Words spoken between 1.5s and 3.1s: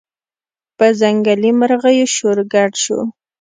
مرغیو شور ګډ شو